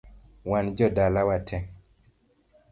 [0.49, 1.61] Wan jodala watee